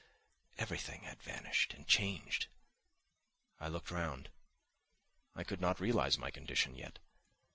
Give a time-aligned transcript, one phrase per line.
[0.57, 2.47] everything had vanished and changed!
[3.59, 4.31] I looked round.
[5.35, 6.97] I could not realise my condition yet.